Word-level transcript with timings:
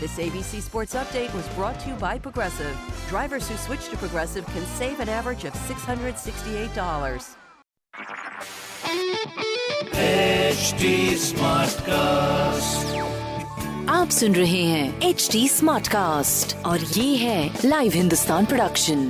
This 0.00 0.18
ABC 0.18 0.60
Sports 0.60 0.94
Update 0.94 1.32
was 1.34 1.48
brought 1.50 1.80
to 1.80 1.88
you 1.88 1.94
by 1.94 2.18
Progressive. 2.18 2.76
Drivers 3.08 3.48
who 3.48 3.56
switch 3.56 3.88
to 3.88 3.96
Progressive 3.96 4.44
can 4.46 4.66
save 4.66 5.00
an 5.00 5.08
average 5.08 5.46
of 5.46 5.54
$668. 5.54 7.36
आप 13.90 14.08
सुन 14.10 14.34
रहे 14.34 14.62
हैं 14.62 15.00
H 15.02 15.28
D 15.32 15.48
smart 15.48 15.88
cast 15.88 16.56
और 16.66 16.80
ये 16.80 17.16
है 17.16 17.50
live 17.64 17.92
Hindustan 17.92 18.46
production 18.46 19.08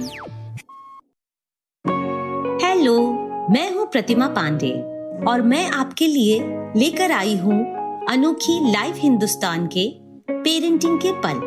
hello 2.65 2.97
मैं 3.51 3.71
हूँ 3.75 3.87
प्रतिमा 3.93 4.29
पांडे 4.39 4.73
और 5.29 5.43
मैं 5.43 5.69
आपके 5.73 6.07
लिए 6.07 6.41
लेकर 6.77 7.13
आई 7.13 7.37
हूँ 7.37 7.61
अनोखी 8.11 8.59
लाइव 8.73 8.95
हिंदुस्तान 8.97 9.67
के 9.77 10.06
पेरेंटिंग 10.47 10.99
के 11.01 11.11
पल। 11.23 11.39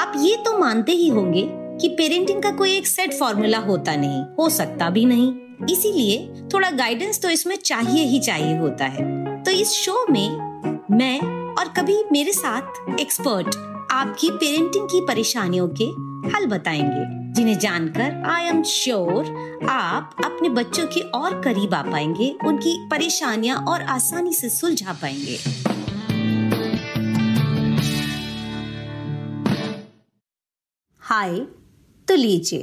आप 0.00 0.12
ये 0.18 0.36
तो 0.36 0.56
मानते 0.58 0.92
ही 0.92 1.08
होंगे 1.08 1.42
कि 1.80 1.88
पेरेंटिंग 1.88 2.42
का 2.42 2.50
कोई 2.50 2.72
एक 2.76 2.86
सेट 2.86 3.12
फॉर्मूला 3.12 3.58
होता 3.58 3.94
नहीं, 3.96 4.22
हो 4.38 4.48
सकता 4.48 4.88
भी 4.90 5.04
नहीं। 5.04 5.66
इसीलिए 5.66 6.42
थोड़ा 6.54 6.70
गाइडेंस 6.70 7.22
तो 7.22 7.30
इसमें 7.30 7.54
चाहिए 7.56 8.04
ही 8.04 8.18
चाहिए 8.20 8.56
होता 8.58 8.84
है। 8.86 9.42
तो 9.42 9.50
इस 9.50 9.72
शो 9.74 10.04
में 10.10 10.86
मैं 10.90 11.20
और 11.54 11.68
कभी 11.68 12.02
मेरे 12.12 12.32
साथ 12.32 13.00
एक्सपर्ट 13.00 13.56
आपकी 13.92 14.30
पेरेंटिंग 14.32 14.88
की 14.88 15.00
परेशानियों 15.06 15.68
के 15.80 15.84
हल 16.30 16.46
बताएँगे, 16.46 17.32
जिन्हें 17.32 17.58
जानकर 17.58 18.22
आई 18.30 18.48
एम 18.48 18.62
श्योर 18.62 19.66
आप 19.70 20.16
अपने 20.24 20.48
बच्चों 20.48 20.86
के 20.86 21.00
और 21.00 21.40
करीब 21.42 21.74
आ 21.74 21.82
पाएँगे, 21.82 22.34
उनकी 22.46 22.78
परेशानियाँ 22.90 23.64
और 23.64 23.82
आसानी 23.90 24.32
से 24.32 24.48
सुलझा 24.50 24.98
पाएँगे। 25.02 25.38
हाय 31.20 31.38
तो 32.08 32.14
लीजिए। 32.14 32.60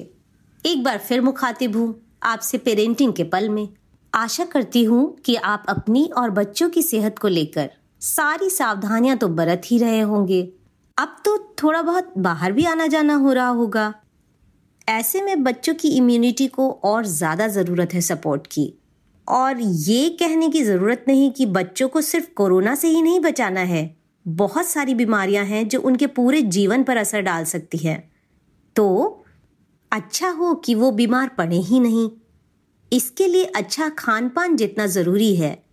एक 0.64 0.84
बार 0.84 0.98
फिर 0.98 1.22
मुखातिब 1.22 1.76
हूँ 1.76 1.88
आपसे 2.24 2.58
पेरेंटिंग 2.58 3.12
के 3.14 3.24
पल 3.24 3.50
में। 3.50 3.68
आशा 4.14 4.46
करती 4.46 4.84
हूँ 4.84 5.02
कि 5.26 5.36
आप 5.36 5.66
अपनी 5.70 6.04
और 6.18 6.30
बच्चों 6.30 6.70
की 6.70 6.82
सेहत 6.82 7.20
को 7.20 7.28
लेकर 7.28 7.70
सारी 8.02 8.50
सावधानियाँ 8.50 9.18
तो 9.18 9.28
बरत 9.30 9.62
ही 9.66 9.78
रहे 9.78 10.00
होंगे। 10.02 10.42
अब 10.98 11.16
तो 11.26 11.38
थोड़ा 11.64 11.82
बहुत 11.82 12.14
बाहर 12.20 12.52
भी 12.52 12.66
आना 12.66 12.88
जाना 12.88 13.16
हो 13.16 13.34
रहा 13.34 13.48
होगा। 13.50 13.94
ऐसे 14.88 15.22
में 15.22 15.44
बच्चों 15.44 15.74
की 15.74 15.96
इम्यूनिटी 15.98 16.48
को 16.48 16.70
और 16.84 17.06
ज़्यादा 17.06 17.48
ज़रूरत 17.50 17.94
है 17.94 18.02
सपोर्ट 18.02 18.48
की। 18.48 18.74
और 19.28 19.62
ये 19.62 20.10
कहने 20.10 20.50
की 20.50 20.64
ज़रूरत 20.64 21.06
नहीं 21.08 21.32
कि 21.32 21.46
बच्चों 21.46 21.90
को 21.90 22.02
सिर्फ़ 22.02 22.34
कोरोना 22.36 22.76
से 22.76 22.88
ही 22.88 23.02
नहीं 23.02 23.20
बचाना 23.20 23.62
है। 23.68 23.90
बहुत 24.26 24.66
सारी 24.66 24.94
बीमारियाँ 24.96 25.46
हैं 25.46 25.68
जो 25.68 25.82
उनके 25.82 26.08
पूरे 26.08 26.42
जीवन 26.42 26.84
पर 26.84 26.98
असर 26.98 27.22
डाल 27.22 27.44
सकती 27.46 27.78
है। 27.78 28.17
तो 28.78 29.24
अच्छा 29.92 30.30
हो 30.30 30.54
कि 30.56 30.76
वो 30.76 30.92
बीमार 30.92 31.30
पड़े 31.30 31.58
ही 31.58 31.80
नहीं। 31.80 32.10
इसके 32.94 33.28
लिए 33.28 33.44
अच्छा 33.46 33.90
खान 33.90 34.30
पान 34.30 34.56
जितना 34.56 34.86
ज़रूरी 34.88 35.36
है, 35.36 35.64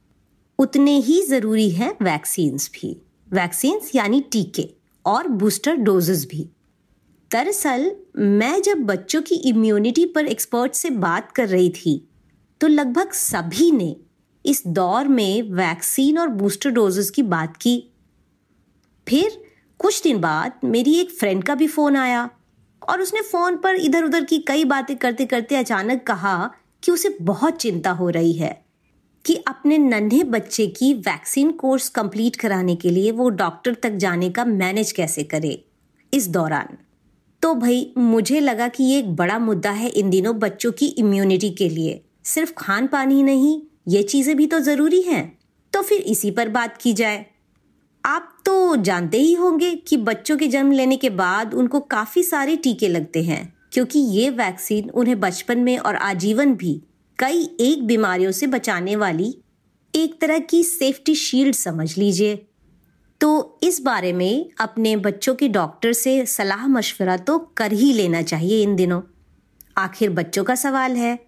उतने 0.58 0.96
ही 0.98 1.22
ज़रूरी 1.22 1.70
है 1.70 1.90
वैक्सीन्स 2.02 2.70
भी। 2.74 2.96
वैक्सीन्स 3.32 3.94
यानी 3.94 4.20
टीके 4.20 4.68
और 5.06 5.28
बूस्टर 5.28 5.76
डोजेस 5.76 6.26
भी। 6.30 6.48
दरअसल, 7.30 7.96
मैं 8.16 8.62
जब 8.62 8.78
बच्चों 8.78 9.22
की 9.22 9.34
इम्यूनिटी 9.34 10.06
पर 10.06 10.26
एक्सपर्ट 10.26 10.72
से 10.72 10.90
बात 10.90 11.32
कर 11.32 11.48
रही 11.48 11.70
थी 11.70 12.08
तो 12.60 12.66
लगभग 12.66 13.12
सभी 13.12 13.70
ने 13.70 13.96
इस 14.46 14.62
दौर 14.66 15.08
में 15.08 15.42
वैक्सीन 15.42 16.18
और 16.18 16.28
बूस्टर 16.28 16.70
डोजेस 16.70 17.10
की 17.10 17.22
बात 17.22 17.56
की। 17.56 17.76
फिर 19.08 19.44
कुछ 19.78 20.02
दिन 20.02 20.20
बाद 20.20 20.52
मेरी 20.64 20.94
एक 20.94 21.10
फ्रेंड 21.10 21.44
का 21.44 21.54
भी 21.54 21.66
फ़ोन 21.66 21.96
आया। 21.96 22.30
और 22.88 23.00
उसने 23.00 23.20
फ़ोन 23.20 23.56
पर 23.56 23.74
इधर 23.74 24.04
उधर 24.04 24.24
की 24.24 24.38
कई 24.38 24.64
बातें 24.64 24.96
करते 24.96 25.26
करते 25.26 25.56
अचानक 25.56 26.02
कहा 26.02 26.50
कि 26.82 26.92
उसे 26.92 27.16
बहुत 27.20 27.56
चिंता 27.56 27.90
हो 27.90 28.08
रही 28.08 28.32
है 28.32 28.64
कि 29.24 29.34
अपने 29.46 29.78
नन्हे 29.78 30.24
बच्चे 30.24 30.66
की 30.66 30.94
वैक्सीन 30.94 31.52
कोर्स 31.52 31.88
कंप्लीट 31.88 32.36
कराने 32.36 32.76
के 32.76 32.90
लिए 32.90 33.10
वो 33.10 33.28
डॉक्टर 33.28 33.74
तक 33.74 33.90
जाने 33.90 34.30
का 34.30 34.44
मैनेज 34.44 34.92
कैसे 34.92 35.22
करे 35.22 35.64
इस 36.14 36.28
दौरान। 36.28 36.78
तो 37.42 37.54
भाई, 37.54 37.92
मुझे 37.98 38.40
लगा 38.40 38.68
कि 38.68 38.84
ये 38.84 38.98
एक 38.98 39.16
बड़ा 39.16 39.38
मुद्दा 39.38 39.70
है 39.70 39.88
इन 39.88 40.10
दिनों 40.10 40.38
बच्चों 40.38 40.72
की 40.72 40.86
इम्यूनिटी 40.86 41.50
के 41.50 41.68
लिए। 41.68 42.04
सिर्फ़ 42.24 42.52
खान 42.58 42.86
पान 42.86 43.10
ही 43.10 43.22
नहीं, 43.22 43.62
ये 43.88 44.02
चीज़ें 44.02 44.36
भी 44.36 44.46
तो 44.46 44.60
ज़रूरी 44.60 45.00
हैं। 45.02 45.38
तो 45.72 45.82
फिर 45.82 45.98
इसी 45.98 46.30
पर 46.30 46.48
बात 46.48 46.76
की 46.76 46.92
जाए। 46.92 47.26
आप 48.04 48.28
तो 48.44 48.76
जानते 48.76 49.18
ही 49.18 49.32
होंगे 49.34 49.74
कि 49.78 49.96
बच्चों 49.96 50.36
के 50.36 50.46
जन्म 50.46 50.72
लेने 50.72 50.96
के 50.96 51.10
बाद 51.10 51.54
उनको 51.54 51.80
काफ़ी 51.80 52.22
सारे 52.22 52.56
टीके 52.56 52.88
लगते 52.88 53.22
हैं, 53.22 53.54
क्योंकि 53.72 53.98
ये 53.98 54.28
वैक्सीन 54.30 54.90
उन्हें 54.90 55.18
बचपन 55.20 55.58
में 55.58 55.76
और 55.78 55.96
आजीवन 55.96 56.54
भी 56.54 56.80
कई 57.18 57.42
एक 57.60 57.86
बीमारियों 57.86 58.30
से 58.30 58.46
बचाने 58.46 58.96
वाली 58.96 59.34
एक 59.94 60.20
तरह 60.20 60.38
की 60.40 60.62
सेफ्टी 60.64 61.14
शील्ड 61.14 61.54
समझ 61.54 61.96
लीजिए। 61.98 62.36
तो 63.20 63.58
इस 63.62 63.80
बारे 63.80 64.12
में 64.12 64.50
अपने 64.60 64.96
बच्चों 64.98 65.34
के 65.34 65.48
डॉक्टर 65.48 65.92
से 65.92 66.24
सलाह 66.26 66.66
मशवरा 66.68 67.16
तो 67.16 67.38
कर 67.56 67.72
ही 67.72 67.92
लेना 67.92 68.22
चाहिए 68.22 68.62
इन 68.62 68.76
दिनों। 68.76 69.00
आखिर 69.78 70.10
बच्चों 70.10 70.44
का 70.44 70.54
सवाल 70.56 70.96
है, 70.96 71.18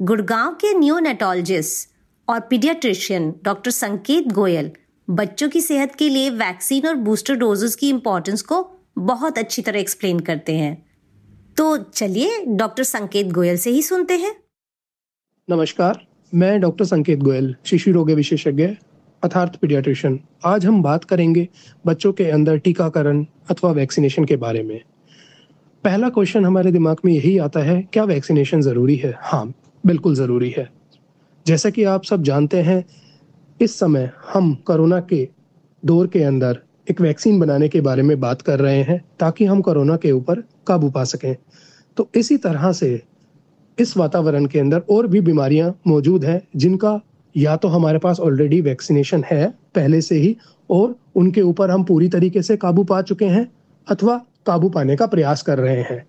गुड़गांव 0.00 0.52
के 0.54 0.74
न्यूनेटोलॉजिस्ट 0.74 1.88
और 2.28 2.40
पीडियाट्रिशियन 2.40 3.34
डॉक्टर 3.44 3.70
संकेत 3.70 4.28
गोयल 4.32 4.70
बच्चों 5.10 5.48
की 5.48 5.60
सेहत 5.60 5.94
के 5.94 6.08
लिए 6.08 6.30
वैक्सीन 6.30 6.86
और 6.86 6.94
बूस्टर 6.94 7.34
डोजेस 7.34 7.74
की 7.76 7.88
इंपॉर्टेंस 7.88 8.42
को 8.42 8.70
बहुत 8.98 9.38
अच्छी 9.38 9.62
तरह 9.62 9.78
एक्सप्लेन 9.78 10.20
करते 10.20 10.56
हैं। 10.56 10.86
तो 11.56 11.76
चलिए 11.76 12.44
डॉक्टर 12.48 12.82
संकेत 12.82 13.26
गोयल 13.26 13.56
से 13.56 13.70
ही 13.70 13.82
सुनते 13.82 14.14
हैं। 14.14 14.34
नमस्कार, 15.50 16.06
मैं 16.34 16.60
डॉक्टर 16.60 16.84
संकेत 16.84 17.18
गोयल, 17.18 17.56
शिशु 17.64 17.92
रोग 17.92 18.10
विशेषज्ञ 18.10 18.66
अर्थार्थ 19.22 19.56
पीडियाट्रिशियन 19.56 20.20
आज 20.44 20.66
हम 20.66 20.82
बात 20.82 21.04
करेंगे 21.04 21.48
बच्चों 21.86 22.12
के 22.12 22.30
अंदर 22.30 22.58
टीकाकरण 22.58 23.26
अथवा 23.50 23.72
वैक्सीनेशन 23.72 24.24
के 24.24 24.36
बारे 24.36 24.62
में। 24.62 24.80
पहला 25.84 26.08
क्वेश्चन 26.08 26.44
हमारे 26.44 26.72
दिमाग 26.72 26.96
में 27.04 27.12
यही 27.12 27.38
आता 27.38 27.60
है, 27.60 27.82
क्या 27.82 28.04
वैक्सीनेशन 28.04 28.60
ज़रूरी 28.60 28.96
है? 28.96 29.14
हाँ 29.20 29.54
बिल्कुल 29.86 30.14
ज़रूरी 30.14 30.54
है। 30.58 30.70
जैसा 31.46 31.70
कि 31.70 31.84
आप 31.84 32.04
सब 32.04 32.22
जानते 32.22 32.62
हैं 32.62 32.84
इस 33.60 33.78
समय 33.78 34.10
हम 34.32 34.54
कोरोना 34.66 35.00
के 35.00 35.28
दौर 35.82 36.06
के 36.06 36.22
अंदर 36.22 36.58
एक 36.90 37.00
वैक्सीन 37.00 37.40
बनाने 37.40 37.68
के 37.68 37.80
बारे 37.80 38.02
में 38.02 38.18
बात 38.20 38.42
कर 38.42 38.58
रहे 38.58 38.82
हैं 38.82 39.00
ताकि 39.20 39.44
हम 39.44 39.60
कोरोना 39.60 39.96
के 39.96 40.12
ऊपर 40.12 40.42
काबू 40.66 40.90
पा 40.90 41.04
सकें। 41.04 41.34
तो 41.96 42.08
इसी 42.14 42.36
तरह 42.36 42.72
से 42.72 43.02
इस 43.78 43.96
वातावरण 43.96 44.46
के 44.46 44.58
अंदर 44.58 44.82
और 44.90 45.06
भी 45.06 45.20
बीमारियाँ 45.20 45.74
मौजूद 45.86 46.24
हैं 46.24 46.40
जिनका 46.56 47.00
या 47.34 47.56
तो 47.56 47.68
हमारे 47.68 47.98
पास 47.98 48.20
ऑलरेडी 48.20 48.60
वैक्सीनेशन 48.60 49.24
है 49.26 49.46
पहले 49.74 50.00
से 50.00 50.16
ही 50.16 50.36
और 50.70 50.96
उनके 51.16 51.42
ऊपर 51.42 51.70
हम 51.70 51.84
पूरी 51.84 52.08
तरीके 52.08 52.42
से 52.42 52.56
काबू 52.56 52.84
पा 52.84 53.02
चुके 53.02 53.24
हैं 53.24 53.46
अथवा 53.86 54.16
काबू 54.46 54.68
पाने 54.68 54.96
का 54.96 55.06
प्रयास 55.06 55.42
कर 55.42 55.58
रहे 55.58 55.82
हैं। 55.82 56.04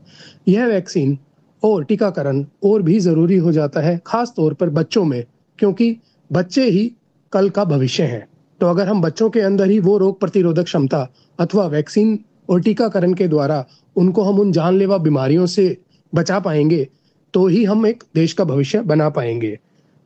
यह 0.48 0.65
वैक्सीन 0.65 1.18
और 1.63 1.83
टीकाकरण 1.83 2.45
और 2.63 2.81
भी 2.81 3.00
ज़रूरी 3.00 3.38
हो 3.38 3.51
जाता 3.51 3.81
है 3.81 4.00
खास 4.06 4.33
तौर 4.38 4.53
पर 4.53 4.69
बच्चों 4.69 5.06
में, 5.06 5.24
क्योंकि 5.59 5.95
बच्चे 6.31 6.69
ही 6.69 6.92
कल 7.33 7.50
का 7.50 7.63
भविष्य 7.66 8.04
है। 8.04 8.28
तो 8.62 8.68
अगर 8.68 8.88
हम 8.88 9.01
बच्चों 9.01 9.30
के 9.30 9.39
अंदर 9.42 9.69
ही 9.69 9.80
वो 9.80 9.98
रोग 9.98 10.19
प्रतिरोधक 10.19 10.63
क्षमता 10.63 11.07
अथवा 11.39 11.66
वैक्सीन 11.68 12.19
और 12.50 12.62
टीकाकरण 12.62 13.13
के 13.13 13.28
द्वारा 13.28 13.66
उनको 13.95 14.24
हम 14.24 14.39
उन 14.39 14.51
जानलेवा 14.51 14.98
बीमारियों 14.98 15.45
से 15.45 15.78
बचा 16.13 16.39
पाएँगे 16.39 16.88
तो 17.33 17.45
ही 17.48 17.63
हम 17.66 17.86
एक 17.88 18.04
देश 18.16 18.33
का 18.33 18.44
भविष्य 18.44 18.81
बना 18.81 19.10
पाएँगे। 19.10 19.57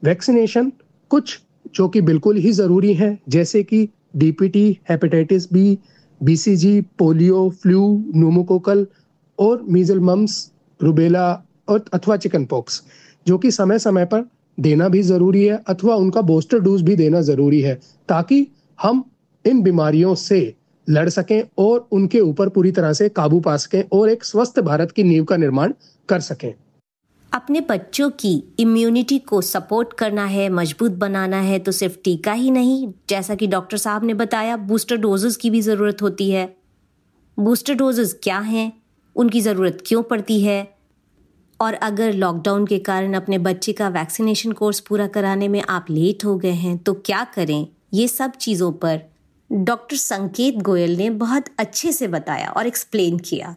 वैक्सीनेशन 0.03 0.71
कुछ 1.11 1.39
जो 1.75 1.87
कि 1.89 2.01
बिल्कुल 2.01 2.37
ही 2.37 2.51
ज़रूरी 2.51 2.93
है, 2.93 3.17
जैसे 3.29 3.63
कि 3.63 3.87
DPT 4.15 4.79
hepatitis 4.89 5.51
B 5.53 5.77
BCG 6.21 6.79
polio, 6.99 7.49
flu 7.51 8.03
pneumococcal 8.15 8.85
और 9.39 9.63
मीजल 9.69 9.99
मम्स 9.99 10.51
रुबेला 10.79 11.31
और 11.69 11.83
अथवा 11.93 12.17
चिकन 12.17 12.45
पॉक्स 12.45 12.81
जो 13.27 13.37
कि 13.37 13.51
समय 13.51 13.79
समय 13.79 14.05
पर 14.05 14.23
देना 14.59 14.89
भी 14.89 15.01
ज़रूरी 15.01 15.45
है 15.45 15.63
अथवा 15.67 15.95
उनका 15.95 16.21
बूस्टर 16.21 16.59
डोज 16.59 16.81
भी 16.81 16.95
देना 16.95 17.21
ज़रूरी 17.21 17.61
है 17.61 17.79
ताकि 18.09 18.47
हम 18.81 19.03
इन 19.45 19.61
बीमारियों 19.61 20.15
से 20.15 20.55
लड़ 20.89 21.09
सकें 21.09 21.41
और 21.57 21.87
उनके 21.91 22.19
ऊपर 22.19 22.49
पूरी 22.49 22.71
तरह 22.71 22.93
से 22.93 23.09
काबू 23.09 23.39
पा 23.39 23.57
सकें 23.57 23.83
और 23.93 24.09
एक 24.09 24.23
स्वस्थ 24.23 24.59
भारत 24.59 24.91
की 24.91 25.03
नींव 25.03 25.23
का 25.23 25.37
निर्माण 25.37 25.73
कर 26.09 26.19
सकें। 26.19 26.53
अपने 27.33 27.61
बच्चों 27.61 28.09
की 28.09 28.43
इम्यूनिटी 28.59 29.19
को 29.19 29.41
सपोर्ट 29.41 29.93
करना 29.93 30.25
है, 30.25 30.49
मज़बूत 30.49 30.91
बनाना 30.91 31.39
है 31.39 31.59
तो 31.59 31.71
सिर्फ़ 31.71 31.97
टीका 32.03 32.33
ही 32.33 32.51
नहीं, 32.51 32.93
जैसा 33.09 33.35
कि 33.35 33.47
डॉक्टर 33.47 33.77
साहब 33.77 34.03
ने 34.03 34.13
बताया 34.13 34.57
बूस्टर 34.57 34.97
डोजेस 34.97 35.37
की 35.37 35.49
भी 35.49 35.61
ज़रूरत 35.61 36.01
होती 36.01 36.29
है। 36.31 36.55
बूस्टर 37.39 37.73
डोजेस 37.73 38.19
क्या 38.23 38.39
हैं? 38.39 38.71
उनकी 39.15 39.41
ज़रूरत 39.41 39.83
क्यों 39.85 40.03
पड़ती 40.03 40.41
है? 40.41 40.74
और 41.59 41.73
अगर 41.73 42.13
लॉकडाउन 42.13 42.65
के 42.65 42.79
कारण 42.79 43.13
अपने 43.13 43.37
बच्चे 43.37 43.73
का 43.73 43.89
वैक्सीनेशन 43.89 44.51
कोर्स 44.51 44.79
पूरा 44.79 45.07
कराने 45.07 45.47
में 45.47 45.61
आप 45.61 45.85
लेट 45.89 46.25
हो 46.25 46.37
गए 46.37 46.51
हैं 46.51 46.77
तो 46.77 46.93
क्या 46.93 47.23
करें? 47.23 47.67
ये 47.93 48.07
सब 48.07 48.31
चीज़ों 48.31 48.71
पर 48.71 49.01
डॉक्टर 49.51 49.95
संकेत 49.95 50.55
गोयल 50.55 50.95
ने 50.97 51.09
बहुत 51.09 51.45
अच्छे 51.59 51.91
से 51.91 52.07
बताया 52.07 52.49
और 52.49 52.67
एक्सप्लेन 52.67 53.17
किया। 53.19 53.55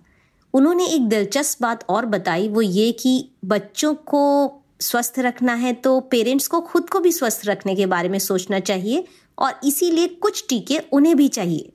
उन्होंने 0.55 0.87
एक 0.87 1.09
दिलचस्प 1.09 1.63
बात 1.63 1.85
और 1.89 2.07
बताई, 2.07 2.49
वो 2.49 2.63
ये 2.63 2.93
कि 2.93 3.31
बच्चों 3.45 3.95
को 3.95 4.53
स्वस्थ 4.81 5.19
रखना 5.19 5.55
है 5.55 5.73
तो 5.73 6.01
पेरेंट्स 6.01 6.49
को 6.49 6.61
खुद 6.61 6.91
को 6.91 7.01
भी 7.01 7.13
स्वस्थ 7.13 7.47
रखने 7.47 7.75
के 7.75 7.87
बारे 7.87 8.09
में 8.09 8.19
सोचना 8.19 8.61
चाहिए 8.61 9.05
और 9.39 9.61
इसीलिए 9.65 10.09
कुछ 10.09 10.45
टीके 10.49 10.79
उन्हें 10.93 11.17
भी 11.17 11.29
चाहिए। 11.29 11.73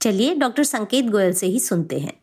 चलिए 0.00 0.34
डॉक्टर 0.34 0.64
संकेत 0.64 1.06
गोयल 1.06 1.32
से 1.32 1.46
ही 1.46 1.60
सुनते 1.60 1.98
हैं। 1.98 2.19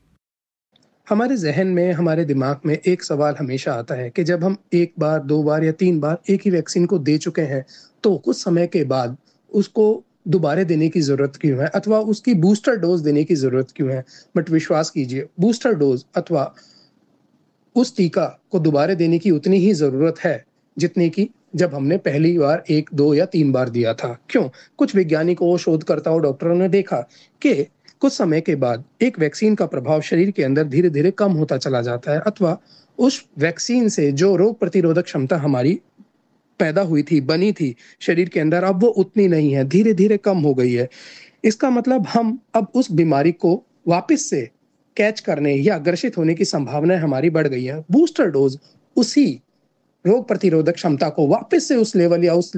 हमारे 1.08 1.36
जहन 1.38 1.68
में, 1.68 1.92
हमारे 1.94 2.24
दिमाग 2.26 2.60
में 2.66 2.78
एक 2.78 3.04
सवाल 3.04 3.36
हमेशा 3.40 3.74
आता 3.74 3.96
है 3.96 4.10
कि 4.10 4.24
जब 4.24 4.44
हम 4.44 4.58
एक 4.74 4.94
बार, 5.00 5.20
दो 5.20 5.42
बार 5.44 5.64
या 5.64 5.72
तीन 5.72 6.00
बार 6.00 6.18
एक 6.30 6.42
ही 6.46 6.52
वैक्सीन 6.52 6.86
को 6.86 6.98
दे 7.00 7.18
चुके 7.18 7.42
हैं 7.42 7.66
तो 8.04 8.16
कुछ 8.18 8.38
समय 8.38 8.68
के 8.68 8.84
बाद 8.84 9.16
उसको 9.52 10.04
दोबारा 10.28 10.64
देने 10.64 10.90
की 10.90 11.02
ज़रूरत 11.02 11.36
क्यों 11.42 11.60
है? 11.60 11.68
अथवा 11.68 12.00
उसकी 12.00 12.34
बूस्टर 12.34 12.76
डोज 12.76 13.02
देने 13.02 13.24
की 13.24 13.36
ज़रूरत 13.36 13.68
क्यों 13.76 13.90
है? 13.92 14.04
बट 14.38 14.50
विश्वास 14.50 14.90
कीजिए, 14.90 15.28
बूस्टर 15.40 15.74
डोज 15.74 16.04
अथवा 16.16 16.54
उस 17.76 17.96
टीका 17.98 18.26
को 18.52 18.60
दोबारा 18.60 18.94
देने 18.94 19.20
की 19.20 19.32
उतनी 19.32 19.58
ही 19.58 19.74
ज़रूरत 19.74 20.20
है 20.20 20.44
जितनी 20.78 21.10
की 21.10 21.30
जब 21.56 21.74
हमने 21.74 21.98
पहली 21.98 22.38
बार 22.38 22.64
एक, 22.70 22.90
दो 22.94 23.14
या 23.14 23.26
तीन 23.26 23.52
बार 23.52 23.70
दिया 23.70 23.94
था। 23.94 24.18
क्यों? 24.30 24.50
कुछ 24.78 24.96
वैज्ञानिकों 24.96 25.58
शोधकर्ताओं, 25.58 26.22
डॉक्टरों 26.22 26.56
ने 26.56 26.70
देखा 26.70 26.98
कि 27.42 27.54
कुछ 28.02 28.14
समय 28.14 28.42
के 28.42 28.56
बाद 28.56 28.84
एक 29.02 29.20
वैक्सीन 29.20 29.56
का 29.56 29.66
प्रभाव 29.66 30.02
शरीर 30.02 30.32
के 30.32 30.44
अंदर 30.44 30.64
धीरे 30.64 30.90
धीरे 30.90 31.12
कम 31.12 31.32
होता 31.32 31.58
चला 31.58 31.82
जाता 31.82 32.12
है 32.12 32.20
अथवा 32.20 32.58
उस 32.98 33.24
वैक्सीन 33.38 33.90
से 33.90 34.12
जो 34.12 34.36
रोग 34.36 34.60
प्रतिरोधक 34.60 35.04
क्षमता 35.04 35.38
हमारी 35.38 35.80
पैदा 36.60 36.82
हुई 36.82 37.04
थी, 37.04 37.22
बनी 37.22 37.52
थी 37.52 37.76
शरीर 38.00 38.30
के 38.30 38.40
अंदर, 38.40 38.64
अब 38.64 38.82
वो 38.84 38.88
उतनी 38.88 39.28
नहीं 39.28 39.54
है 39.54 39.64
धीरे 39.64 39.94
धीरे 39.94 40.18
कम 40.18 40.38
हो 40.38 40.54
गई 40.54 40.74
है। 40.74 40.88
इसका 41.44 41.70
मतलब 41.70 42.08
हम 42.08 42.40
अब 42.54 42.68
उस 42.76 42.92
बीमारी 42.92 43.32
को 43.32 43.64
वापस 43.88 44.30
से 44.30 44.42
कैच 44.98 45.20
करने 45.20 45.54
या 45.54 45.78
ग्रसित 45.78 46.18
होने 46.18 46.34
की 46.34 46.46
संभावना 46.46 47.00
हमारी 47.00 47.30
बढ़ 47.30 47.48
गई 47.48 47.64
है। 47.64 47.84
बूस्टर 47.92 48.30
डोज 48.30 48.58
उसी 48.96 49.42
रोग 50.06 50.28
प्रतिरोधक 50.28 50.74
क्षमता 50.74 51.10
को 51.10 51.28
वापस 51.28 51.68
से 51.68 51.76
उस 51.76 51.96
लेवल 51.96 52.24
या 52.24 52.34
उस 52.34 52.52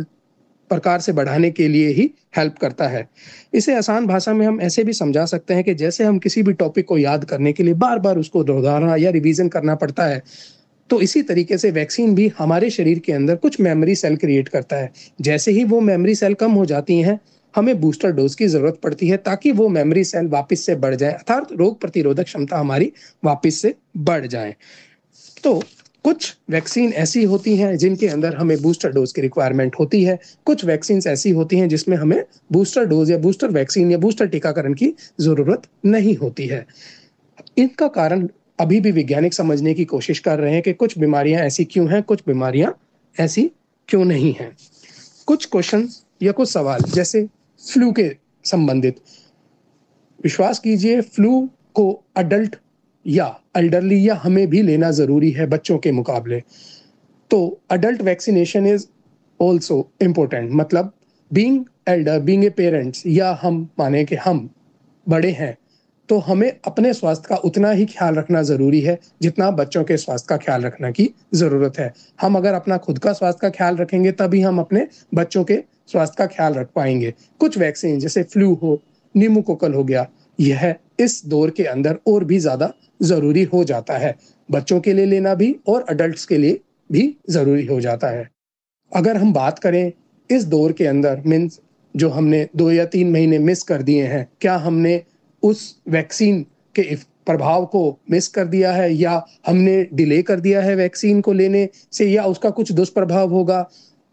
प्रकार 0.69 0.99
से 0.99 1.11
बढ़ाने 1.11 1.49
के 1.51 1.67
लिए 1.67 1.87
ही 1.89 2.09
हेल्प 2.37 2.57
करता 2.57 2.87
है। 2.87 3.07
इसे 3.53 3.75
आसान 3.75 4.07
भाषा 4.07 4.33
में 4.33 4.45
हम 4.47 4.61
ऐसे 4.61 4.83
भी 4.83 4.93
समझा 4.93 5.25
सकते 5.25 5.53
हैं 5.53 5.63
कि 5.63 5.73
जैसे 5.75 6.03
हम 6.03 6.19
किसी 6.19 6.43
भी 6.43 6.53
टॉपिक 6.55 6.85
को 6.85 6.97
याद 6.97 7.25
करने 7.25 7.53
के 7.53 7.63
लिए 7.63 7.73
बार 7.75 7.99
बार 7.99 8.17
उसको 8.17 8.43
दोहराना 8.43 8.95
या 8.95 9.09
रिवीजन 9.09 9.49
करना 9.49 9.75
पड़ता 9.75 10.05
है 10.05 10.21
तो 10.89 10.99
इसी 11.01 11.21
तरीके 11.21 11.57
से 11.57 11.69
वैक्सीन 11.71 12.13
भी 12.15 12.27
हमारे 12.37 12.69
शरीर 12.69 12.99
के 12.99 13.11
अंदर 13.13 13.35
कुछ 13.35 13.59
मेमोरी 13.61 13.95
सेल 13.95 14.15
क्रिएट 14.17 14.47
करता 14.47 14.75
है। 14.75 14.91
जैसे 15.21 15.51
ही 15.51 15.63
वो 15.63 15.81
मेमोरी 15.81 16.15
सेल 16.15 16.33
कम 16.33 16.51
हो 16.51 16.65
जाती 16.65 16.97
हैं, 16.99 17.19
हमें 17.53 17.79
बूस्टर 17.81 18.11
डोज 18.11 18.35
की 18.35 18.47
ज़रूरत 18.47 18.79
पड़ती 18.83 19.07
है 19.07 19.17
ताकि 19.17 19.51
वो 19.51 19.67
मेमोरी 19.69 20.03
सेल 20.03 20.27
वापस 20.27 20.65
से 20.65 20.75
बढ़ 20.75 20.95
जाए, 20.95 21.11
अर्थात 21.11 21.51
रोग 21.53 21.79
प्रतिरोधक 21.81 22.23
क्षमता 22.23 22.57
हमारी 22.57 22.91
वापस 23.23 23.61
से 23.61 23.73
बढ़ 23.97 24.25
जाए। 24.27 24.55
तो 25.43 25.61
कुछ 26.03 26.35
वैक्सीन 26.49 26.93
ऐसी 26.93 27.23
होती 27.23 27.55
हैं 27.55 27.77
जिनके 27.77 28.07
अंदर 28.07 28.35
हमें 28.35 28.61
बूस्टर 28.61 28.91
डोज 28.91 29.11
की 29.11 29.21
रिक्वायरमेंट 29.21 29.75
होती 29.79 30.03
है। 30.03 30.19
कुछ 30.45 30.65
वैक्सीन 30.65 31.01
ऐसी 31.07 31.29
होती 31.29 31.57
हैं 31.57 31.69
जिसमें 31.69 31.97
हमें 31.97 32.23
बूस्टर 32.51 32.85
डोज 32.85 33.11
या 33.11 33.17
बूस्टर 33.17 33.47
वैक्सीन 33.47 33.91
या 33.91 33.97
बूस्टर 33.97 34.27
टीकाकरण 34.27 34.73
की 34.73 34.93
ज़रूरत 35.19 35.61
नहीं 35.85 36.15
होती 36.15 36.47
है। 36.47 36.65
इनका 37.57 37.87
कारण 37.87 38.27
अभी 38.59 38.79
भी 38.79 38.91
वैज्ञानिक 38.91 39.33
समझने 39.33 39.73
की 39.73 39.85
कोशिश 39.85 40.19
कर 40.19 40.39
रहे 40.39 40.53
हैं 40.53 40.61
कि 40.61 40.73
कुछ 40.73 40.97
बीमारियाँ 40.97 41.41
ऐसी 41.41 41.65
क्यों 41.65 41.89
हैं, 41.91 42.03
कुछ 42.03 42.19
बीमारियाँ 42.27 42.77
ऐसी 43.19 43.51
क्यों 43.87 44.05
नहीं 44.05 44.33
हैं। 44.33 44.55
कुछ 45.25 45.45
क्वेश्चन 45.45 45.87
या 46.23 46.31
कुछ 46.31 46.49
सवाल, 46.49 46.81
जैसे 46.81 47.27
फ्लू 47.73 47.91
के 47.91 48.15
संबंधित। 48.45 48.95
विश्वास 50.23 50.59
कीजिए 50.59 51.01
फ्लू 51.01 51.49
को 51.73 52.03
अडल्ट 52.15 52.55
या 53.09 53.25
अल्डरली 53.55 54.07
या 54.07 54.15
हमें 54.23 54.47
भी 54.49 54.61
लेना 54.61 54.91
ज़रूरी 54.91 55.31
है 55.31 55.45
बच्चों 55.47 55.77
के 55.77 55.91
मुकाबले। 55.91 56.39
तो 57.31 57.39
adult 57.71 58.01
vaccination 58.01 58.67
is 58.67 58.85
also 59.39 59.87
important 60.01 60.51
मतलब 60.53 60.91
being 61.31 61.63
elder 61.87 62.19
being 62.19 62.43
a 62.45 62.49
parents 62.49 63.03
या 63.07 63.37
हम 63.41 63.67
माने 63.79 64.03
कि 64.05 64.15
हम 64.17 64.49
बड़े 65.07 65.31
हैं 65.31 65.57
तो 66.09 66.17
हमें 66.19 66.51
अपने 66.67 66.93
स्वास्थ्य 66.93 67.27
का 67.29 67.35
उतना 67.45 67.71
ही 67.71 67.85
ख्याल 67.85 68.15
रखना 68.15 68.41
ज़रूरी 68.43 68.79
है 68.81 68.97
जितना 69.21 69.49
बच्चों 69.51 69.83
के 69.83 69.97
स्वास्थ्य 69.97 70.27
का 70.29 70.37
ख्याल 70.37 70.61
रखने 70.61 70.91
की 70.91 71.07
ज़रूरत 71.33 71.79
है। 71.79 71.91
हम 72.21 72.35
अगर 72.35 72.53
अपना 72.53 72.77
खुद 72.77 72.99
का 72.99 73.13
स्वास्थ्य 73.13 73.39
का 73.41 73.49
ख्याल 73.49 73.75
रखेंगे, 73.77 74.11
तभी 74.11 74.41
हम 74.41 74.59
अपने 74.59 74.87
बच्चों 75.15 75.43
के 75.43 75.57
स्वास्थ्य 75.87 76.15
का 76.17 76.25
ख्याल 76.27 76.53
रख 76.53 76.69
पाएँगे। 76.75 77.13
कुछ 77.39 77.57
वैक्सीन 77.57 77.99
जैसे 77.99 78.23
फ्लू 78.23 78.53
हो 78.53 78.79
नीमोकोकल 79.15 79.73
हो 79.73 79.83
गया, 79.83 80.07
यह 80.39 80.75
इस 80.99 81.21
दौर 81.25 81.49
के 81.49 81.63
अंदर 81.65 81.99
और 82.07 82.23
भी 82.23 82.39
ज़्यादा 82.39 82.71
ज़रूरी 83.01 83.43
हो 83.43 83.63
जाता 83.63 83.97
है। 83.97 84.15
बच्चों 84.49 84.79
के 84.79 84.93
लिए 84.93 85.05
लेना 85.05 85.33
भी 85.35 85.55
और 85.67 85.85
अडल्ट 85.89 86.27
के 86.29 86.37
लिए 86.37 86.59
भी 86.89 87.15
ज़रूरी 87.29 87.65
हो 87.65 87.79
जाता 87.81 88.07
है। 88.09 88.29
अगर 88.91 89.17
हम 89.17 89.33
बात 89.33 89.59
करें 89.59 89.91
इस 90.29 90.43
दौर 90.45 90.71
के 90.71 90.85
अंदर 90.87 91.21
मीन्स 91.25 91.59
जो 91.95 92.09
हमने 92.09 92.47
दो 92.55 92.71
या 92.71 92.85
तीन 92.87 93.11
महीने 93.11 93.39
मिस 93.39 93.63
कर 93.63 93.81
दिए 93.81 94.05
हैं, 94.05 94.27
क्या 94.41 94.55
हमने 94.57 95.01
उस 95.43 95.81
वैक्सीन 95.89 96.41
के 96.75 96.95
प्रभाव 97.25 97.65
को 97.65 97.81
मिस 98.11 98.27
कर 98.27 98.45
दिया 98.47 98.71
है 98.73 98.91
या 98.93 99.21
हमने 99.47 99.83
डिले 99.93 100.21
कर 100.21 100.39
दिया 100.39 100.61
है 100.61 100.75
वैक्सीन 100.75 101.21
को 101.21 101.33
लेने 101.33 101.67
से 101.93 102.05
या 102.05 102.23
उसका 102.25 102.49
कुछ 102.49 102.71
दुष्प्रभाव 102.71 103.29
होगा 103.29 103.61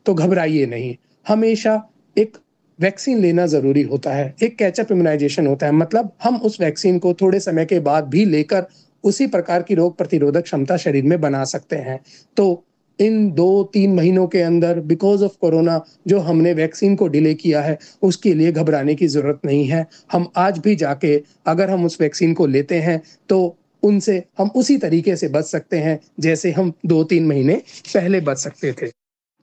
तो 0.07 0.15
घबराइए 0.15 0.67
नहीं। 0.67 0.95
हमेशा 1.27 1.83
एक 2.17 2.37
वैक्सीन 2.79 3.21
लेना 3.21 3.47
ज़रूरी 3.47 3.83
होता 3.83 4.13
है। 4.13 4.35
एक 4.43 4.57
कैचअप 4.59 4.91
इम्यूनाइजेशन 4.93 5.47
होता 5.47 5.67
है। 5.67 5.73
मतलब 5.73 6.11
हम 6.23 6.37
उस 6.37 6.61
वैक्सीन 6.61 6.99
को 6.99 7.13
थोड़े 7.15 7.41
समय 7.41 7.65
के 7.65 7.79
बाद 7.81 8.09
भी 8.09 8.25
लेकर 8.25 8.67
उसी 9.05 9.27
प्रकार 9.27 9.63
की 9.63 9.75
रोग 9.75 9.97
प्रतिरोधक 9.99 10.43
क्षमता 10.43 10.77
शरीर 10.77 11.05
में 11.05 11.21
बना 11.21 11.45
सकते 11.45 11.77
हैं। 11.79 11.99
तो 12.37 12.63
इन 12.99 13.31
दो 13.33 13.63
तीन 13.73 13.95
महीनों 13.95 14.27
के 14.27 14.41
अंदर 14.43 14.81
बिकॉज़ 14.83 15.25
ऑफ़ 15.25 15.33
कोरोना 15.41 15.81
जो 16.09 16.19
हमने 16.21 16.53
वैक्सीन 16.55 16.95
को 16.97 17.09
डिले 17.09 17.35
किया 17.35 17.61
है, 17.63 17.79
उसके 18.03 18.35
लिए 18.35 18.53
घबराने 18.53 18.95
की 18.95 19.07
ज़रूरत 19.07 19.41
नहीं 19.45 19.65
है। 19.67 19.85
हम 20.13 20.27
आज 20.37 20.59
भी 20.59 20.75
जाके 20.77 21.17
अगर 21.47 21.71
हम 21.71 21.85
उस 21.85 22.01
वैक्सीन 22.01 22.35
को 22.35 22.47
लेते 22.47 22.81
हैं 22.81 23.01
तो 23.29 23.57
उनसे 23.83 24.23
हम 24.39 24.51
उसी 24.57 24.77
तरीके 24.79 25.17
से 25.17 25.29
बच 25.29 25.45
सकते 25.45 25.79
हैं 25.79 25.99
जैसे 26.21 26.51
हम 26.53 26.73
दो 26.87 27.03
तीन 27.05 27.27
महीने 27.27 27.55
पहले 27.95 28.21
बच 28.21 28.39
सकते 28.39 28.73
थे। 28.73 28.87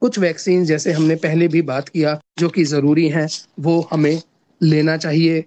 कुछ 0.04 0.20
वैक्सीन 0.20 0.66
जैसे 0.66 0.92
हमने 0.92 1.16
पहले 1.16 1.48
भी 1.48 1.62
बात 1.62 1.90
किया 1.90 2.22
जो 2.40 2.50
कि 2.50 2.64
ज़रूरी 2.64 3.10
हैं, 3.10 3.30
वो 3.60 3.88
हमें 3.92 4.22
लेना 4.64 4.98
चाहिए। 4.98 5.46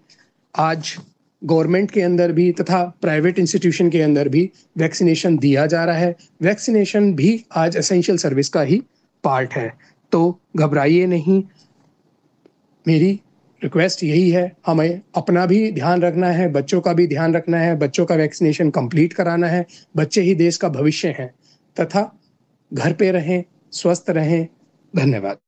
आज 0.56 0.96
गवर्नमेंट 1.44 1.90
के 1.90 2.02
अंदर 2.02 2.32
भी 2.32 2.52
तथा 2.52 2.98
प्राइवेट 3.02 3.38
इंस्टीट्यूशन 3.38 3.90
के 3.90 4.02
अंदर 4.02 4.28
भी 4.28 4.50
वैक्सीनेशन 4.78 5.38
दिया 5.38 5.66
जा 5.66 5.84
रहा 5.84 5.96
है। 5.96 6.16
वैक्सीनेशन 6.42 7.14
भी 7.14 7.44
आज 7.56 7.76
एसेंशियल 7.76 8.18
सर्विस 8.18 8.48
का 8.48 8.62
ही 8.62 8.82
पार्ट 9.24 9.52
है। 9.52 9.72
तो 10.12 10.40
घबराइए 10.56 11.06
नहीं। 11.06 11.44
मेरी 12.88 13.20
रिक्वेस्ट 13.64 14.04
यही 14.04 14.30
है, 14.30 14.56
हमें 14.66 15.00
अपना 15.14 15.46
भी 15.46 15.72
ध्यान 15.72 16.02
रखना 16.02 16.28
है, 16.28 16.52
बच्चों 16.52 16.80
का 16.80 16.92
भी 16.92 17.06
ध्यान 17.06 17.34
रखना 17.34 17.58
है, 17.58 17.78
बच्चों 17.78 18.06
का 18.06 18.14
वैक्सीनेशन 18.14 18.70
कंप्लीट 18.70 19.12
कराना 19.12 19.46
है, 19.46 19.66
बच्चे 19.96 20.22
ही 20.22 20.34
देश 20.34 20.56
का 20.56 20.68
भविष्य 20.68 21.08
हैं। 21.08 21.30
तथा 21.80 22.18
घर 22.74 22.92
पे 22.92 23.10
रहें 23.12 23.44
स्वस्थ 23.72 24.10
रहें। 24.10 24.46
धन्यवाद। 24.94 25.38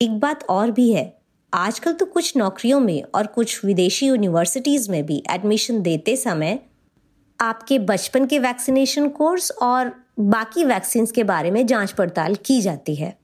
एक 0.00 0.18
बात 0.20 0.44
और 0.44 0.70
भी 0.70 0.92
है, 0.92 1.16
आजकल 1.52 1.92
तो 1.92 2.06
कुछ 2.06 2.36
नौकरियों 2.36 2.80
में 2.80 3.02
और 3.14 3.26
कुछ 3.26 3.64
विदेशी 3.64 4.06
यूनिवर्सिटीज 4.06 4.88
में 4.88 5.04
भी 5.06 5.22
एडमिशन 5.30 5.82
देते 5.82 6.16
समय 6.16 6.58
आपके 7.40 7.78
बचपन 7.78 8.26
के 8.26 8.38
वैक्सीनेशन 8.38 9.08
कोर्स 9.08 9.50
और 9.52 9.92
बाकी 10.20 10.64
वैक्सीन 10.64 11.06
के 11.06 11.24
बारे 11.24 11.50
में 11.50 11.66
जाँच 11.66 11.92
पड़ताल 11.92 12.34
की 12.34 12.60
जाती 12.60 12.94
है। 12.94 13.16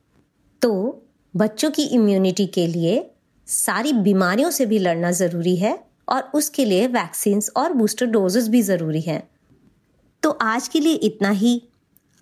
तो 0.62 1.02
बच्चों 1.34 1.70
की 1.70 1.82
इम्यूनिटी 1.84 2.46
के 2.46 2.66
लिए 2.66 3.10
सारी 3.46 3.92
बीमारियों 3.92 4.50
से 4.50 4.66
भी 4.66 4.78
लड़ना 4.78 5.10
ज़रूरी 5.10 5.56
है 5.56 5.78
और 6.08 6.30
उसके 6.34 6.64
लिए 6.64 6.86
वैक्सीन 6.86 7.40
और 7.56 7.72
बूस्टर 7.72 8.06
डोजेस 8.06 8.48
भी 8.48 8.62
ज़रूरी 8.62 9.00
हैं। 9.00 9.22
तो 10.22 10.30
आज 10.30 10.68
के 10.68 10.80
लिए 10.80 10.94
इतना 10.94 11.30
ही। 11.30 11.62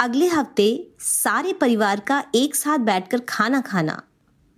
अगले 0.01 0.27
हफ़्ते 0.27 0.91
सारे 0.99 1.53
परिवार 1.53 2.01
का 2.01 2.25
एक 2.35 2.55
साथ 2.55 2.79
बैठकर 2.79 3.21
खाना 3.21 3.61
खाना, 3.61 4.03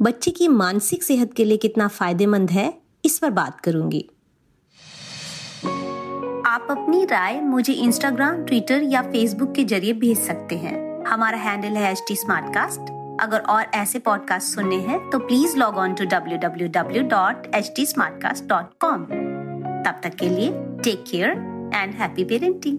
बच्चे 0.02 0.30
की 0.30 0.49
मानसिक 0.49 1.02
सेहत 1.02 1.32
के 1.35 1.44
लिए 1.44 1.56
कितना 1.56 1.88
फ़ायदेमंद 1.88 2.50
है, 2.50 2.82
इस 3.04 3.18
पर 3.18 3.30
बात 3.30 3.61
करूँगी। 3.61 4.09
आप 6.47 6.66
अपनी 6.70 7.04
राय 7.04 7.40
मुझे 7.40 7.73
इंस्टाग्राम 7.73 8.44
ट्विटर 8.44 8.82
या 8.82 9.02
फेसबुक 9.02 9.54
के 9.54 9.64
ज़रिए 9.64 9.92
भेज 9.92 10.18
सकते 10.18 10.56
हैं। 10.56 11.04
हमारा 11.06 11.38
हैंडल 11.38 11.76
है 11.76 11.90
एच 11.92 12.02
टी 12.09 12.16
अगर 13.20 13.40
और 13.40 13.62
ऐसे 13.75 13.99
पॉडकास्ट 13.99 14.54
सुनने 14.54 14.76
हैं 14.76 15.11
तो 15.11 15.18
please 15.18 15.56
log 15.56 15.76
on 15.76 15.94
to 15.94 16.04
W 16.04 16.38
W 16.38 16.68
W 16.68 17.02
dot 17.02 17.54
H 17.54 17.73
T 17.76 17.87
तब 19.85 20.00
तक 20.02 20.14
के 20.14 20.28
लिए 20.28 20.52
take 20.82 21.04
care 21.11 21.30
and 21.75 21.94
happy 21.94 22.25
parenting 22.25 22.78